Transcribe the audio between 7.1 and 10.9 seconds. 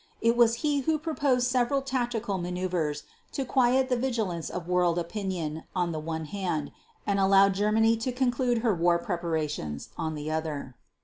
allow Germany to conclude her war preparations, on the other.